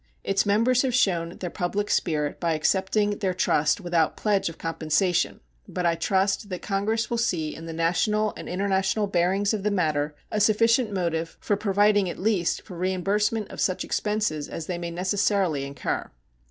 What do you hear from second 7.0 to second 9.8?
will see in the national and international bearings of the